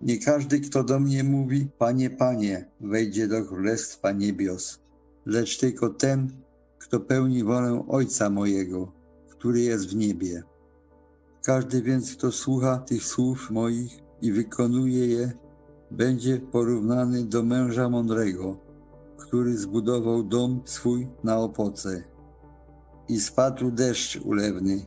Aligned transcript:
Nie 0.00 0.18
każdy, 0.18 0.60
kto 0.60 0.84
do 0.84 1.00
mnie 1.00 1.24
mówi, 1.24 1.68
Panie, 1.78 2.10
Panie, 2.10 2.70
wejdzie 2.80 3.28
do 3.28 3.44
Królestwa 3.44 4.12
Niebios, 4.12 4.80
lecz 5.26 5.58
tylko 5.58 5.88
ten, 5.88 6.32
kto 6.78 7.00
pełni 7.00 7.44
wolę 7.44 7.84
Ojca 7.88 8.30
mojego, 8.30 8.92
który 9.28 9.60
jest 9.60 9.88
w 9.88 9.96
niebie. 9.96 10.42
Każdy 11.44 11.82
więc, 11.82 12.16
kto 12.16 12.32
słucha 12.32 12.78
tych 12.78 13.04
słów 13.04 13.50
moich 13.50 13.98
i 14.22 14.32
wykonuje 14.32 15.06
je, 15.06 15.32
będzie 15.90 16.38
porównany 16.38 17.24
do 17.24 17.42
męża 17.42 17.88
mądrego, 17.88 18.58
który 19.16 19.58
zbudował 19.58 20.22
dom 20.22 20.62
swój 20.64 21.08
na 21.24 21.38
opoce. 21.38 22.02
I 23.08 23.20
spadł 23.20 23.70
deszcz 23.70 24.20
ulewny, 24.24 24.86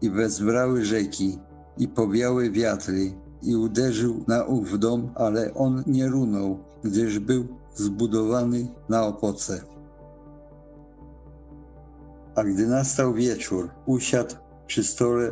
i 0.00 0.10
wezbrały 0.10 0.84
rzeki, 0.84 1.38
i 1.78 1.88
powiały 1.88 2.50
wiatry, 2.50 3.12
i 3.42 3.56
uderzył 3.56 4.24
na 4.28 4.44
ów 4.44 4.78
dom, 4.78 5.10
ale 5.14 5.54
on 5.54 5.82
nie 5.86 6.08
runął, 6.08 6.58
gdyż 6.84 7.18
był 7.18 7.46
zbudowany 7.74 8.68
na 8.88 9.06
opoce. 9.06 9.60
A 12.34 12.44
gdy 12.44 12.66
nastał 12.66 13.14
wieczór, 13.14 13.70
usiadł 13.86 14.34
przy 14.66 14.84
stole 14.84 15.30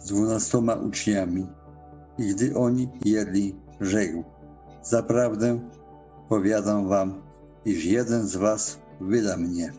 z 0.00 0.08
dwunastoma 0.08 0.74
uczniami. 0.74 1.46
I 2.18 2.34
gdy 2.34 2.56
oni 2.56 2.88
jedli, 3.04 3.56
rzekł: 3.80 4.24
Zaprawdę 4.82 5.60
powiadam 6.28 6.88
wam, 6.88 7.22
iż 7.64 7.84
jeden 7.84 8.26
z 8.26 8.36
was 8.36 8.78
wyda 9.00 9.36
mnie. 9.36 9.72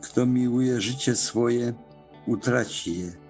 Kto 0.00 0.26
miłuje 0.26 0.80
życie 0.80 1.16
swoje, 1.16 1.72
utraci 2.26 2.98
je, 3.00 3.21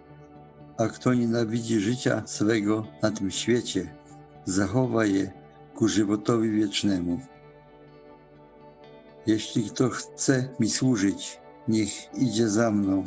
a 0.77 0.89
kto 0.89 1.15
nienawidzi 1.15 1.81
życia 1.81 2.23
swego 2.27 2.87
na 3.03 3.11
tym 3.11 3.31
świecie, 3.31 3.95
zachowa 4.45 5.05
je 5.05 5.33
ku 5.75 5.89
żywotowi 5.89 6.51
wiecznemu. 6.51 7.21
Jeśli 9.27 9.71
kto 9.71 9.89
chce 9.89 10.49
mi 10.61 10.71
służyć, 10.71 11.41
niech 11.69 12.15
idzie 12.15 12.49
za 12.49 12.71
mną, 12.71 13.05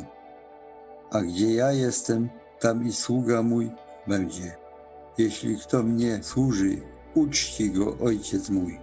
a 1.10 1.20
gdzie 1.20 1.54
ja 1.54 1.72
jestem, 1.72 2.28
tam 2.60 2.86
i 2.86 2.92
sługa 2.92 3.42
mój 3.42 3.70
będzie. 4.06 4.56
Jeśli 5.18 5.58
kto 5.58 5.82
mnie 5.82 6.22
służy, 6.22 6.80
uczci 7.14 7.70
go 7.70 7.98
ojciec 7.98 8.50
mój. 8.50 8.80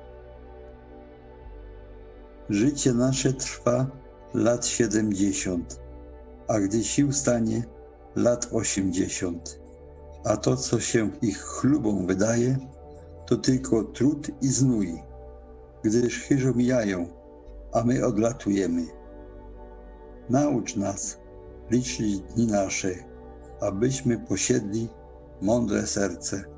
Życie 2.49 2.93
nasze 2.93 3.33
trwa 3.33 3.87
lat 4.33 4.65
siedemdziesiąt, 4.65 5.79
a 6.47 6.59
gdy 6.59 6.83
sił 6.83 7.11
stanie, 7.11 7.63
lat 8.15 8.49
osiemdziesiąt. 8.51 9.59
A 10.25 10.37
to, 10.37 10.55
co 10.55 10.79
się 10.79 11.09
ich 11.21 11.41
chlubą 11.41 12.05
wydaje, 12.05 12.57
to 13.25 13.37
tylko 13.37 13.83
trud 13.83 14.27
i 14.41 14.47
znój, 14.47 15.03
gdyż 15.83 16.19
chyżo 16.19 16.53
mijają, 16.53 17.07
a 17.73 17.83
my 17.83 18.05
odlatujemy. 18.05 18.85
Naucz 20.29 20.75
nas 20.75 21.17
liczyć 21.71 22.19
dni 22.19 22.47
nasze, 22.47 22.95
abyśmy 23.61 24.19
posiedli 24.19 24.89
mądre 25.41 25.87
serce 25.87 26.52